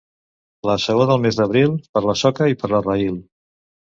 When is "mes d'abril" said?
1.25-1.75